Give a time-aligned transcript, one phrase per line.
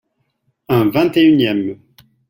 [0.69, 1.77] Un vingt-et-unième.